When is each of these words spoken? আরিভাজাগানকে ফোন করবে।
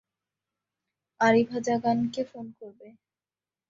আরিভাজাগানকে 1.21 2.21
ফোন 2.31 2.45
করবে। 2.59 2.87